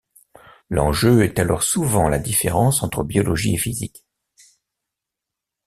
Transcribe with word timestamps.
L'enjeu 0.71 1.23
est 1.23 1.37
alors 1.37 1.61
souvent 1.61 2.09
la 2.09 2.17
différence 2.17 2.81
entre 2.81 3.03
biologie 3.03 3.53
et 3.53 3.57
physique. 3.59 4.03